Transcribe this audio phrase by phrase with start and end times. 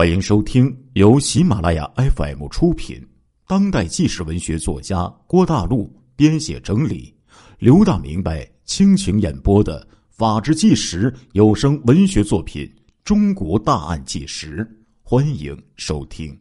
[0.00, 3.06] 欢迎收听由喜马拉雅 FM 出品、
[3.46, 7.14] 当代纪实文学作家郭大陆编写整理、
[7.58, 12.64] 刘大明白倾情演播的《法制纪实》有声文学作品
[13.04, 14.64] 《中国大案纪实》，
[15.02, 16.34] 欢迎收听。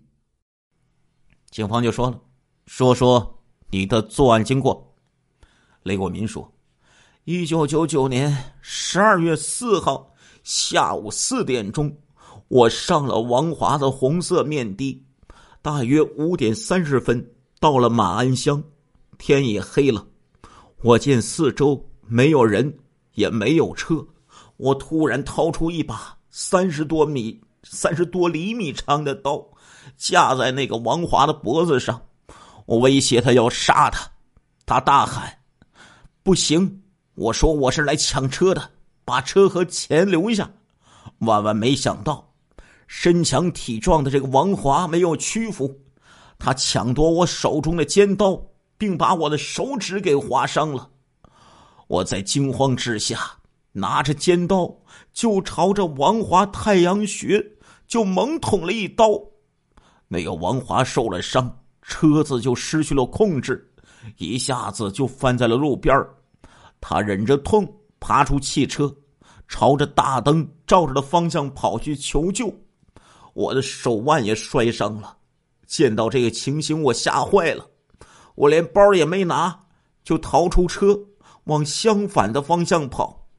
[1.52, 2.18] 警方就说了
[2.66, 4.96] ：“说说你的作案经过。”
[5.84, 6.50] 雷国民说
[7.26, 10.16] ：“一九九九年十二月四号
[10.46, 11.94] 下午四点钟。”
[12.50, 15.06] 我上了王华的红色面的，
[15.62, 18.64] 大约五点三十分到了马鞍乡，
[19.20, 20.06] 天也黑了。
[20.82, 22.80] 我见四周没有人，
[23.14, 24.04] 也没有车，
[24.58, 29.46] 我突然掏出一把三十多米、三十多厘米长的刀，
[29.96, 32.02] 架在那个王华的脖子上，
[32.66, 34.10] 我威胁他要杀他。
[34.66, 35.40] 他大喊
[36.24, 36.82] ：“不行！”
[37.14, 38.72] 我说：“我是来抢车的，
[39.06, 40.52] 把车和钱留下。”
[41.20, 42.29] 万万没想到。
[42.92, 45.80] 身强体壮的这个王华没有屈服，
[46.40, 48.42] 他抢夺我手中的尖刀，
[48.80, 50.90] 并把我的手指给划伤了。
[51.88, 53.20] 我在惊慌之下
[53.72, 54.76] 拿着尖刀，
[55.14, 57.40] 就朝着王华太阳穴
[57.88, 59.06] 就猛捅了一刀。
[60.08, 63.72] 那个王华受了伤，车子就失去了控制，
[64.18, 65.96] 一下子就翻在了路边
[66.82, 68.92] 他忍着痛爬出汽车，
[69.48, 72.52] 朝着大灯照着的方向跑去求救。
[73.40, 75.16] 我的手腕也摔伤了，
[75.66, 77.66] 见到这个情形，我吓坏了，
[78.36, 79.58] 我连包也没拿，
[80.04, 81.00] 就逃出车，
[81.46, 83.30] 往相反的方向跑。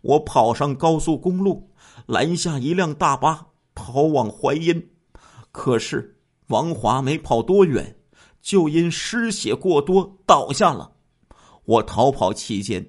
[0.00, 1.70] 我跑上高速公路，
[2.06, 3.46] 拦下一辆大巴，
[3.76, 4.90] 跑往淮阴。
[5.52, 6.18] 可是
[6.48, 7.96] 王华没跑多远，
[8.42, 10.90] 就因失血过多倒下了。
[11.64, 12.84] 我逃跑期间，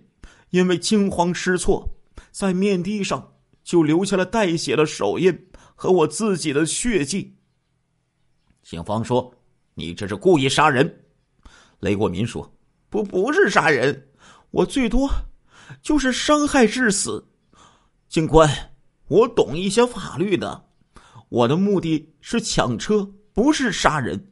[0.50, 1.88] 因为惊慌失措，
[2.31, 5.47] 在面地上就留下了带血的手印。
[5.75, 7.35] 和我自己的血迹。
[8.63, 9.31] 警方说
[9.75, 11.05] ：“你这是故意杀人。”
[11.79, 12.51] 雷国民说
[12.89, 14.07] ：“不，不是杀人，
[14.50, 15.07] 我最多
[15.83, 17.23] 就是伤害致死。”
[18.09, 18.50] 警官，
[19.07, 20.66] 我懂一些法律的，
[21.29, 24.31] 我的目的是抢车，不是杀人。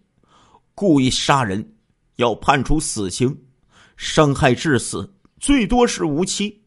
[0.74, 1.76] 故意杀人
[2.16, 3.38] 要判处死刑，
[3.98, 6.64] 伤害致死最多是无期。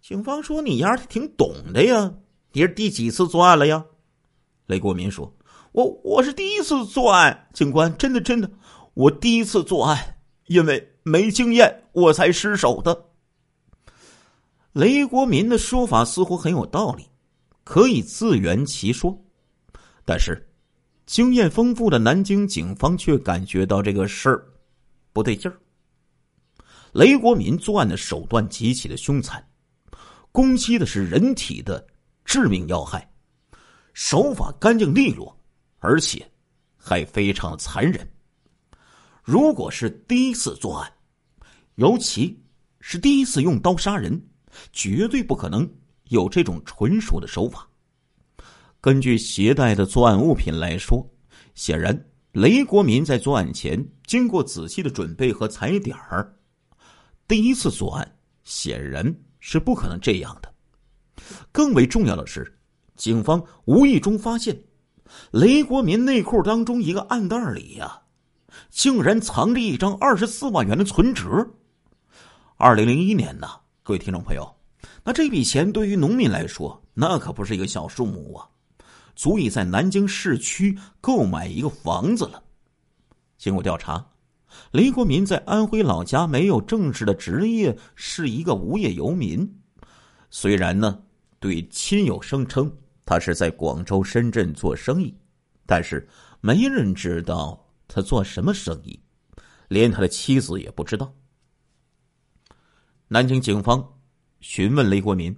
[0.00, 2.14] 警方说：“你丫的挺懂的呀。”
[2.52, 3.84] 你是第几次作案了呀？
[4.66, 5.36] 雷国民说
[5.72, 8.50] ：“我我是第一次作案，警官，真的真的，
[8.94, 10.16] 我第一次作案，
[10.46, 13.04] 因为没经验，我才失手的。”
[14.72, 17.04] 雷国民的说法似乎很有道理，
[17.64, 19.18] 可以自圆其说，
[20.04, 20.48] 但是
[21.04, 24.46] 经验丰富的南京警方却感觉到这个事儿
[25.12, 25.58] 不对劲儿。
[26.92, 29.46] 雷国民作案的手段极其的凶残，
[30.32, 31.86] 攻击的是人体的。
[32.28, 33.10] 致命要害，
[33.94, 35.34] 手法干净利落，
[35.78, 36.30] 而且
[36.76, 38.06] 还非常残忍。
[39.22, 40.92] 如果是第一次作案，
[41.76, 42.38] 尤其
[42.80, 44.22] 是第一次用刀杀人，
[44.74, 45.66] 绝对不可能
[46.10, 47.66] 有这种纯熟的手法。
[48.78, 51.10] 根据携带的作案物品来说，
[51.54, 51.98] 显然
[52.32, 56.30] 雷国民在作案前经过仔细的准备和踩点儿。
[57.26, 60.54] 第一次作案显然是不可能这样的。
[61.52, 62.58] 更为重要的是，
[62.96, 64.60] 警方无意中发现，
[65.30, 68.00] 雷国民内裤当中一个暗袋里呀，
[68.70, 71.24] 竟然藏着一张二十四万元的存折。
[72.56, 73.48] 二零零一年呢，
[73.82, 74.52] 各位听众朋友，
[75.04, 78.48] 那这笔钱对于农民来说，那可不是一个小数目啊，
[79.14, 82.42] 足以在南京市区购买一个房子了。
[83.38, 84.04] 经过调查，
[84.72, 89.48] 雷国民在安徽老家没有正式的职业，是一个无业游民。
[90.30, 91.00] 虽然呢。
[91.40, 95.16] 对亲友声称他是在广州、深圳做生意，
[95.64, 96.08] 但是
[96.40, 99.00] 没人知道他做什么生意，
[99.68, 101.14] 连他的妻子也不知道。
[103.08, 103.98] 南京警方
[104.40, 105.34] 询问雷国民，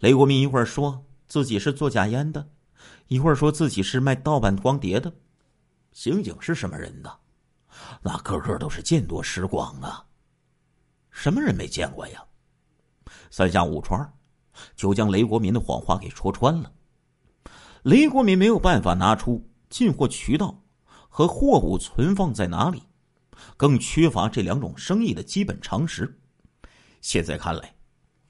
[0.00, 2.50] 雷国民一会儿说自己是做假烟的，
[3.08, 5.12] 一会儿说自己是卖盗版光碟的。
[5.92, 7.10] 刑警是什么人呢？
[8.02, 10.04] 那个个都是见多识广啊，
[11.10, 12.22] 什么人没见过呀？
[13.30, 14.12] 三下五除二。
[14.74, 16.72] 就将雷国民的谎话给戳穿了。
[17.82, 20.62] 雷国民没有办法拿出进货渠道
[21.08, 22.82] 和货物存放在哪里，
[23.56, 26.18] 更缺乏这两种生意的基本常识。
[27.00, 27.74] 现在看来，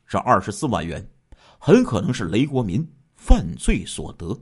[0.06, 1.08] 这二十四万元
[1.58, 4.38] 很可能是雷国民犯罪所得。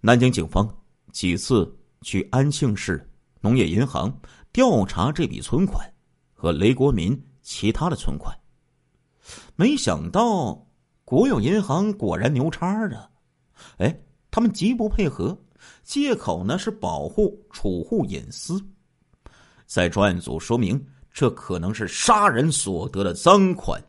[0.00, 0.68] 南京警方
[1.12, 1.70] 几次
[2.02, 3.06] 去安庆市
[3.40, 4.14] 农业银行
[4.52, 5.86] 调查这笔存款
[6.32, 8.34] 和雷国民其他的存款。
[9.56, 10.66] 没想到，
[11.04, 13.10] 国有银行果然牛叉啊，
[13.78, 14.00] 哎，
[14.30, 15.36] 他们极不配合，
[15.82, 18.60] 借口呢是保护储户隐私。
[19.66, 23.82] 在专案组说明这可能是杀人所得的赃款，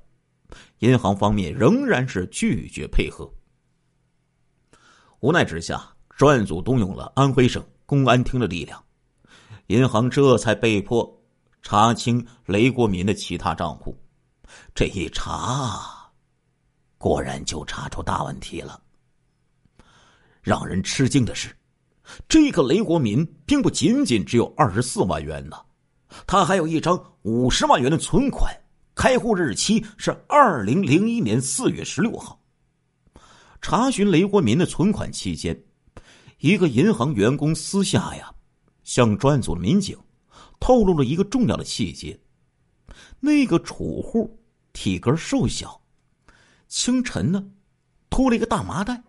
[0.80, 3.30] 银行方面仍然是拒绝配合。
[5.20, 8.82] 无奈之下，专案组动用了安徽省公安厅的力量，
[9.68, 11.22] 银行这才被迫
[11.62, 13.98] 查清雷国民的其他账户。
[14.74, 16.12] 这一查，
[16.98, 18.82] 果然就查出大问题了。
[20.42, 21.56] 让人吃惊的是，
[22.28, 25.58] 这个雷国民并不仅仅只有二十四万元呢，
[26.28, 28.56] 他还有一张五十万元的存款，
[28.94, 32.40] 开户日期是二零零一年四月十六号。
[33.62, 35.60] 查询雷国民的存款期间，
[36.38, 38.32] 一个银行员工私下呀，
[38.84, 39.98] 向专案组民警
[40.60, 42.20] 透露了一个重要的细节：
[43.20, 44.40] 那个储户
[44.76, 45.82] 体格瘦小，
[46.68, 47.50] 清晨呢，
[48.10, 49.02] 拖了一个大麻袋。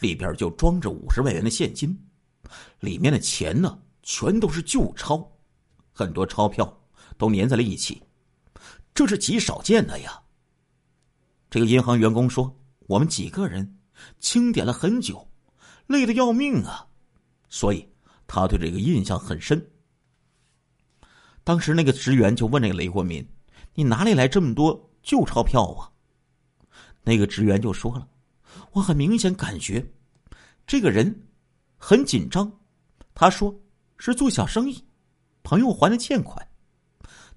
[0.00, 1.98] 里边就装着五十万元的现金，
[2.80, 5.26] 里面的钱呢全都是旧钞，
[5.92, 6.80] 很多钞票
[7.16, 8.02] 都粘在了一起，
[8.92, 10.20] 这是极少见的呀。
[11.48, 12.54] 这个银行员工说
[12.86, 13.78] ：“我们几个人
[14.20, 15.26] 清点了很久，
[15.86, 16.86] 累得要命啊，
[17.48, 17.88] 所以
[18.26, 19.64] 他对这个印象很深。”
[21.44, 23.26] 当时那个职员就问那个雷国民
[23.74, 25.88] ：“你哪里来这么多旧钞票啊？”
[27.02, 28.06] 那个职员就说了。
[28.72, 29.82] 我很明显感觉，
[30.66, 31.26] 这个人
[31.78, 32.50] 很紧张。
[33.14, 33.54] 他说
[33.96, 34.84] 是做小生意，
[35.42, 36.46] 朋友还的欠款。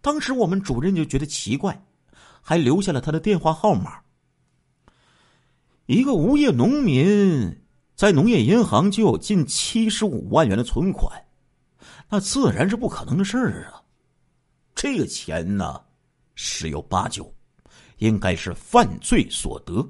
[0.01, 1.81] 当时我们主任就觉得奇怪，
[2.41, 4.01] 还留下了他的电话号码。
[5.85, 7.63] 一个无业农民
[7.95, 11.23] 在农业银行就有近七十五万元的存款，
[12.09, 13.83] 那自然是不可能的事儿啊！
[14.75, 15.81] 这个钱呢，
[16.35, 17.33] 十有八九
[18.01, 19.87] 应该是犯罪所得。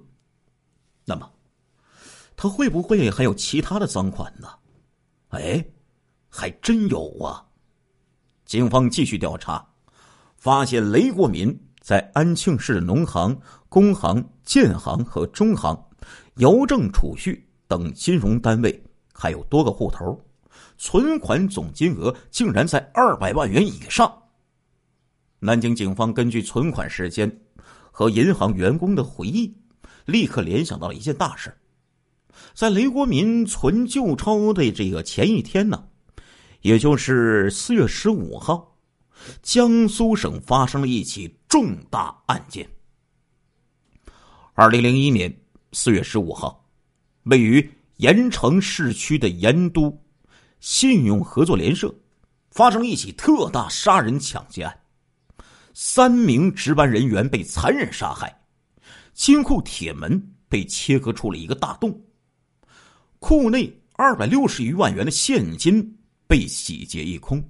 [1.05, 1.29] 那么，
[2.35, 4.47] 他会不会还有其他的赃款呢？
[5.29, 5.65] 哎，
[6.29, 7.45] 还真有啊！
[8.45, 9.65] 警方继续调查，
[10.35, 15.81] 发现雷国民在安庆市农行、工行、建行和中行、
[16.35, 20.19] 邮政储蓄等金融单位还有多个户头，
[20.77, 24.21] 存款总金额竟然在二百万元以上。
[25.39, 27.41] 南京警方根据存款时间
[27.91, 29.55] 和银行员工的回忆。
[30.05, 31.55] 立刻联想到了一件大事，
[32.55, 35.83] 在雷国民存旧钞的这个前一天呢，
[36.61, 38.75] 也就是四月十五号，
[39.43, 42.67] 江苏省发生了一起重大案件。
[44.55, 45.33] 二零零一年
[45.71, 46.67] 四月十五号，
[47.23, 49.95] 位于盐城市区的盐都
[50.59, 51.93] 信用合作联社
[52.49, 54.80] 发生了一起特大杀人抢劫案，
[55.73, 58.41] 三名值班人员被残忍杀害。
[59.13, 62.01] 金库铁门被切割出了一个大洞，
[63.19, 65.97] 库内二百六十余万元的现金
[66.27, 67.43] 被洗劫一空。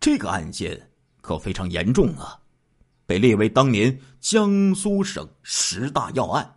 [0.00, 0.90] 这个案件
[1.20, 2.38] 可非常严重啊，
[3.06, 6.56] 被列为当年江苏省十大要案。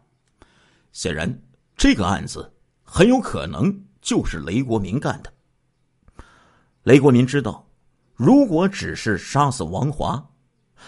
[0.92, 1.42] 显然，
[1.76, 5.32] 这个案子很有可能就是雷国民干的。
[6.84, 7.70] 雷国民知道，
[8.16, 10.28] 如果只是杀死王华，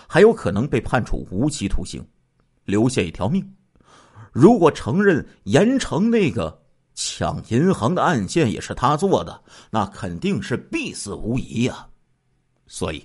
[0.08, 2.06] 还有可能被判处无期徒刑。
[2.66, 3.44] 留下一条命。
[4.32, 6.64] 如果承认盐城那个
[6.94, 11.88] 抢银行的案件也是他做的，那肯定是必死无疑呀。
[12.68, 13.04] 所以，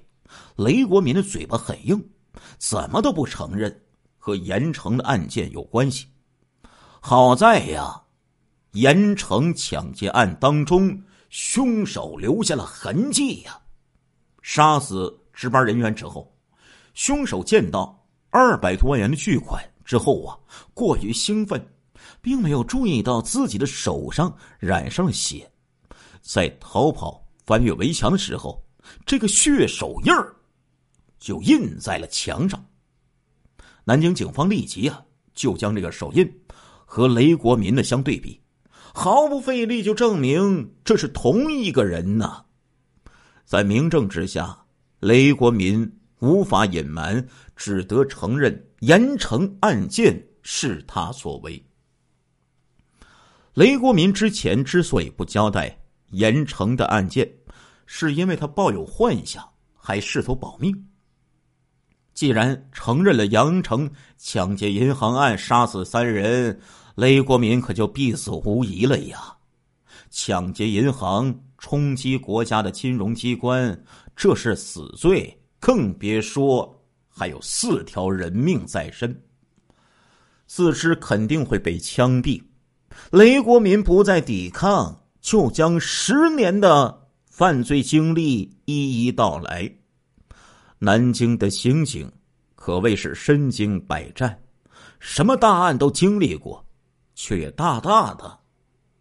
[0.56, 2.10] 雷国民的嘴巴很硬，
[2.58, 3.74] 怎么都不承认
[4.18, 6.06] 和盐城的案件有关系。
[7.00, 8.02] 好在呀，
[8.72, 13.58] 盐城抢劫案当中，凶手留下了痕迹呀。
[14.42, 16.33] 杀死值班人员之后，
[16.94, 18.00] 凶手见到。
[18.36, 20.36] 二百多万元的巨款之后啊，
[20.74, 21.64] 过于兴奋，
[22.20, 25.48] 并没有注意到自己的手上染上了血，
[26.20, 28.60] 在逃跑翻越围墙的时候，
[29.06, 30.34] 这个血手印儿
[31.20, 32.66] 就印在了墙上。
[33.84, 35.00] 南京警方立即啊，
[35.32, 36.28] 就将这个手印
[36.84, 38.40] 和雷国民的相对比，
[38.92, 42.44] 毫不费力就证明这是同一个人呐。
[43.44, 44.58] 在明证之下，
[44.98, 45.88] 雷国民。
[46.20, 51.62] 无法隐瞒，只得承认盐城案件是他所为。
[53.54, 55.78] 雷国民之前之所以不交代
[56.10, 57.30] 盐城的案件，
[57.86, 60.88] 是因为他抱有幻想，还试图保命。
[62.14, 66.58] 既然承认了杨城抢劫银行案杀死三人，
[66.94, 69.36] 雷国民可就必死无疑了呀！
[70.10, 75.36] 抢劫银行，冲击国家的金融机关，这是死罪。
[75.64, 79.18] 更别说还有四条人命在身，
[80.46, 82.42] 自知肯定会被枪毙，
[83.10, 89.74] 雷国民不再抵抗，就将十年的犯罪经历一一道来。
[90.78, 92.12] 南京的刑警
[92.54, 94.38] 可谓是身经百战，
[95.00, 96.62] 什么大案都经历过，
[97.14, 98.38] 却也大大的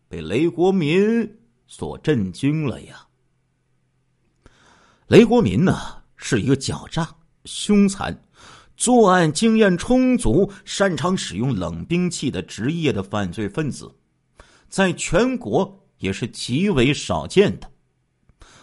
[0.08, 1.30] 被雷国民
[1.68, 3.06] 所震惊了呀。
[5.08, 7.06] 雷国民呢，是一个狡诈、
[7.44, 8.18] 凶残。
[8.78, 13.94] 作案经验充足、擅长使用冷兵器的职业的犯罪分子，
[14.70, 17.70] 在全国也是极为少见的。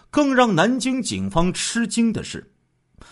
[0.08, 2.50] 更让南京警方吃惊的是，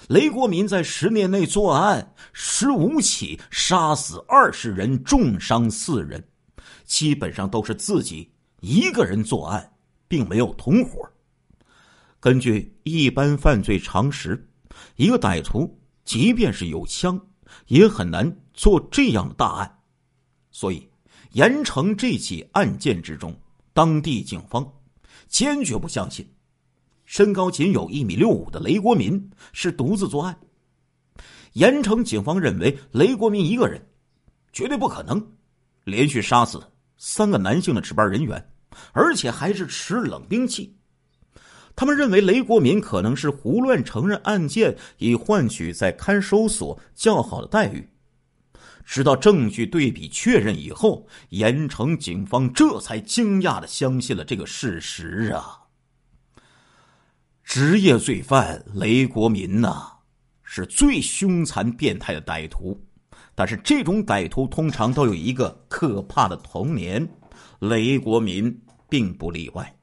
[0.09, 6.27] 雷国民在十年内作案十五起，杀死二十人，重伤四人，
[6.87, 9.75] 基本上都是自己一个人作案，
[10.09, 11.07] 并没有同伙。
[12.21, 14.49] 根据一般犯罪常识，
[14.97, 15.77] 一个歹徒。
[16.05, 17.21] 即便是有枪，
[17.67, 19.79] 也很难做这样的大案，
[20.51, 20.89] 所以
[21.33, 23.39] 盐城这起案件之中，
[23.75, 24.67] 当地警方
[25.27, 26.27] 坚决不相信
[27.05, 30.35] 身高仅有一米六五的雷国民是独自作案。
[31.53, 33.87] 盐城警方认为雷国民一个人
[34.55, 35.35] 绝对不可能
[35.85, 36.59] 连续杀死
[36.97, 38.51] 三个男性的值班人员，
[38.93, 40.75] 而且还是持冷兵器。
[41.79, 47.89] 他们认为雷国民可能是胡乱承认案件，以换取在看守所较好的待遇。
[48.85, 55.67] 直到证据对比确认以后，盐城警方这才惊讶的相信了这个事实啊！
[57.45, 59.99] 职业罪犯雷国民呐，
[60.43, 62.83] 是最凶残变态的歹徒，
[63.37, 67.09] 但是这种歹徒通常都有一个可怕的童年，
[67.61, 69.78] 雷国民并不例外。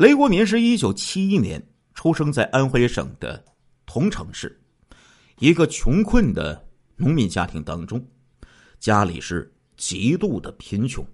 [0.00, 3.44] 雷国民是一九七一年出生在安徽省的
[3.84, 4.58] 桐城市，
[5.40, 6.66] 一个穷困的
[6.96, 8.02] 农民家庭当中，
[8.78, 11.06] 家里是极度的贫穷，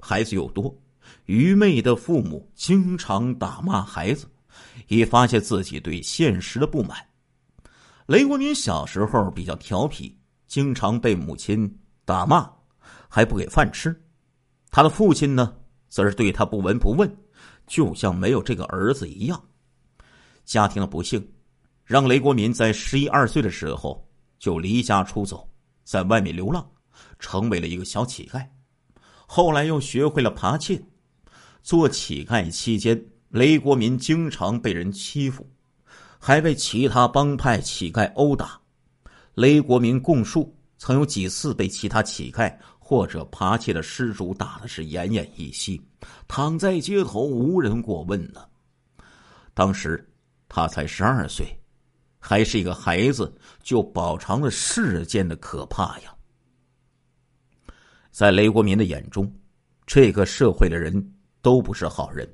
[0.00, 0.76] 孩子又多，
[1.26, 4.26] 愚昧的父母经常打骂孩子，
[4.88, 6.98] 以发泄自己对现实的不满。
[8.06, 10.12] 雷国民小时候比较调皮，
[10.48, 11.72] 经常被母亲
[12.04, 12.50] 打骂，
[13.08, 13.94] 还不给饭吃，
[14.72, 15.54] 他的父亲呢，
[15.88, 17.08] 则是对他不闻不问。
[17.66, 19.42] 就像没有这个儿子一样，
[20.44, 21.26] 家庭的不幸
[21.84, 24.06] 让雷国民在十一二岁的时候
[24.38, 25.48] 就离家出走，
[25.84, 26.66] 在外面流浪，
[27.18, 28.46] 成为了一个小乞丐。
[29.26, 30.82] 后来又学会了扒窃。
[31.62, 35.48] 做乞丐期间，雷国民经常被人欺负，
[36.18, 38.60] 还被其他帮派乞丐殴打。
[39.34, 42.54] 雷国民供述，曾有几次被其他乞丐。
[42.86, 45.80] 或者扒窃的失主打的是奄奄一息，
[46.28, 48.46] 躺在街头无人过问呢。
[49.54, 50.06] 当时
[50.50, 51.46] 他才十二岁，
[52.18, 56.14] 还是一个孩子，就饱尝了世间的可怕呀。
[58.10, 59.34] 在雷国民的眼中，
[59.86, 62.30] 这个社会的人都不是好人，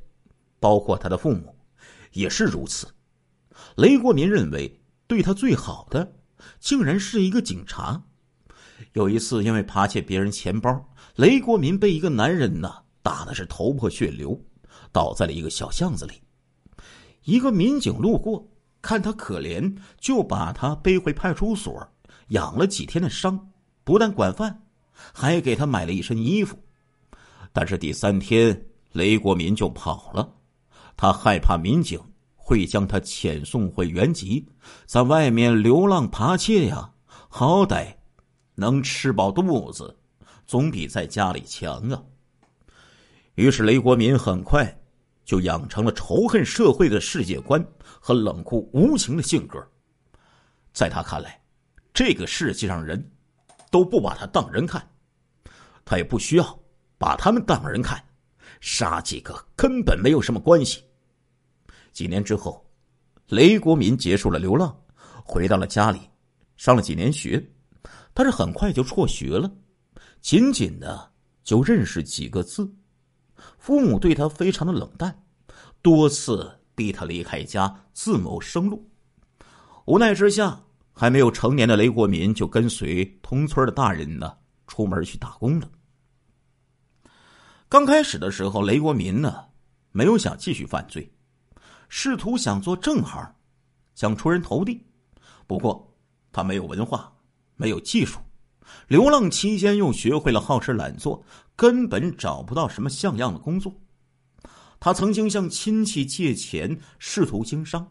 [0.59, 1.55] 包括他的父母
[2.11, 2.93] 也是如此。
[3.77, 6.13] 雷国民认为对他最好的，
[6.59, 8.03] 竟然是一个警察。
[8.93, 14.41] 有一次，因为扒窃别人钱包，雷国民被一个男人呢打的是头破血流，
[14.93, 16.15] 倒在了一个小巷子里。
[17.25, 18.49] 一个民警路过，
[18.83, 21.87] 看他可怜，就把他背回派出所
[22.29, 23.51] 养了几天的伤，
[23.85, 24.63] 不但管饭，
[25.13, 26.59] 还给他买了一身衣服。
[27.53, 30.33] 但是第三天，雷国民就跑了，
[30.97, 32.01] 他害怕民警
[32.35, 34.47] 会将他遣送回原籍，
[34.87, 36.93] 在外面流浪扒窃呀，
[37.29, 38.00] 好歹。
[38.55, 39.97] 能吃饱肚子，
[40.47, 42.03] 总比在家里强啊。
[43.35, 44.71] 于是雷国民很快
[45.25, 49.65] 就养成了仇恨社会的世界观和冷酷无情的性格。
[50.73, 51.41] 在他看来，
[51.95, 53.03] 这个世界上人
[53.71, 54.87] 都不把他当人看，
[55.85, 56.61] 他也不需要
[56.99, 58.03] 把他们当人看，
[58.61, 60.85] 杀几个根本没有什么关系。
[61.93, 62.65] 几年之后，
[63.29, 64.77] 雷国民结束了流浪，
[65.25, 66.01] 回到了家里，
[66.57, 67.43] 上了几年学。
[68.13, 69.51] 但是很快就辍学了，
[70.21, 71.13] 仅仅的
[71.43, 72.71] 就认识几个字。
[73.59, 75.25] 父母对他非常的冷淡，
[75.81, 78.87] 多次逼他离开家自谋生路。
[79.87, 80.61] 无奈之下，
[80.93, 84.37] 还没有成年的雷国民就跟随同村的大人呢
[84.67, 85.71] 出门去打工了。
[87.69, 89.47] 刚开始的时候，雷国民呢
[89.93, 91.11] 没有想继续犯罪，
[91.89, 93.35] 试图想做正行，
[93.95, 94.85] 想出人头地。
[95.47, 95.97] 不过
[96.33, 97.13] 他没有文化。
[97.61, 98.19] 没有技术，
[98.89, 101.23] 流浪期间又学会了好吃懒做，
[101.55, 103.75] 根本找不到什么像样的工作。
[104.81, 107.87] 他曾经向亲戚借钱，试图经商，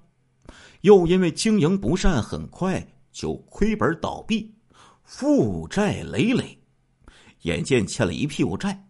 [0.82, 4.56] 又因为经营不善，很快就亏本倒闭，
[5.04, 6.58] 负债累累。
[7.44, 8.88] 眼见欠了一屁股债，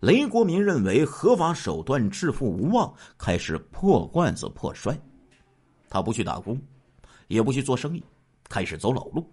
[0.00, 5.00] 雷国民认为合法手段致富无望，开始破罐子破摔。
[5.88, 6.60] 他不去打工，
[7.28, 8.02] 也不去做生意，
[8.48, 9.32] 开始走老路，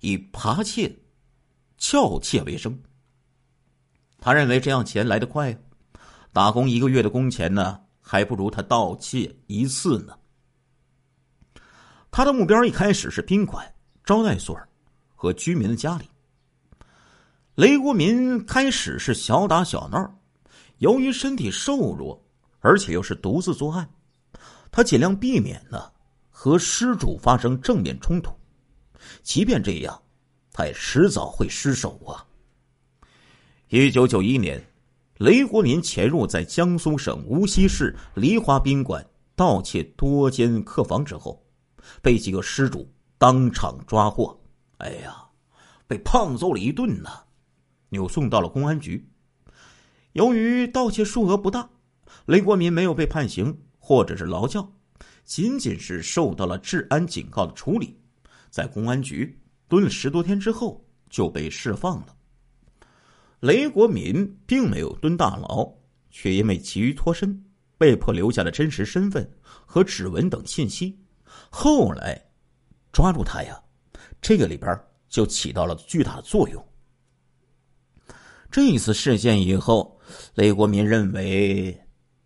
[0.00, 0.98] 以扒窃、
[1.76, 2.78] 撬窃为生。
[4.20, 5.56] 他认为这样钱来得快，
[6.32, 10.18] 打工一个月的工钱呢，还不如他盗窃一次呢。
[12.10, 13.74] 他的目标一开始是宾馆、
[14.04, 14.58] 招待所
[15.14, 16.08] 和居民的家里。
[17.54, 20.20] 雷国民开始是小打小闹，
[20.78, 22.24] 由于身体瘦弱，
[22.60, 23.90] 而且又是独自作案，
[24.70, 25.92] 他尽量避免呢
[26.30, 28.37] 和失主发生正面冲突。
[29.22, 30.02] 即便这样，
[30.52, 32.26] 他也迟早会失手啊。
[33.68, 34.64] 一九九一年，
[35.18, 41.44] 雷国民潜入在江苏省无锡市梨花宾馆盗窃多间客房之后，
[42.00, 44.40] 被几个失主当场抓获。
[44.78, 45.14] 哎呀，
[45.86, 47.10] 被胖揍了一顿呢，
[47.90, 49.08] 扭送到了公安局。
[50.12, 51.68] 由于盗窃数额不大，
[52.26, 54.72] 雷国民没有被判刑或者是劳教，
[55.24, 58.00] 仅仅是受到了治安警告的处理，
[58.50, 59.38] 在公安局
[59.68, 62.14] 蹲了十多天之后就被释放了。
[63.40, 65.72] 雷国民并没有蹲大牢，
[66.10, 67.44] 却因为急于脱身，
[67.76, 70.98] 被迫留下了真实身份和指纹等信息。
[71.50, 72.20] 后来
[72.92, 73.60] 抓住他呀，
[74.20, 74.76] 这个里边
[75.08, 76.64] 就起到了巨大的作用。
[78.50, 80.00] 这一次事件以后，
[80.34, 81.78] 雷国民认为，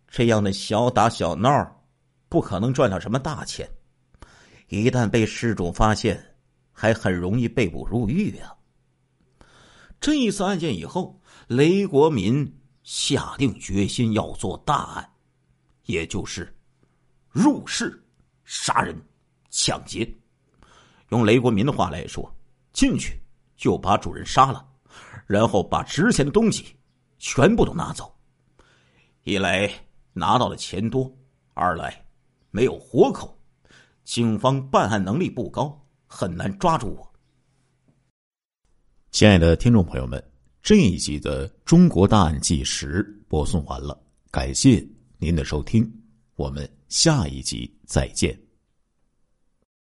[0.07, 1.85] 这样的小打小闹
[2.29, 3.69] 不可能赚到什么大钱，
[4.73, 6.35] 一旦被失主发现，
[6.71, 8.51] 还很容易被捕入狱呀。
[10.01, 15.07] 这一次案件以后，雷国民下定决心要做大案，
[15.85, 16.51] 也就是
[17.29, 18.03] 入室
[18.45, 18.99] 杀人、
[19.51, 20.11] 抢劫。
[21.09, 22.35] 用雷国民的话来说，
[22.71, 23.21] 进去
[23.55, 24.67] 就把主人杀了，
[25.27, 26.75] 然后把值钱的东西
[27.19, 28.11] 全部都拿走。
[29.21, 29.71] 一来
[30.13, 31.15] 拿到的钱多，
[31.53, 32.03] 二来
[32.49, 33.37] 没有活口，
[34.03, 37.13] 警方办案能力不高，很难抓住我。
[39.11, 40.23] 亲爱的听众朋友们，
[40.61, 43.99] 这一集的《中国大案纪实》播送完了，
[44.31, 44.85] 感谢
[45.17, 45.89] 您的收听，
[46.35, 48.37] 我们下一集再见。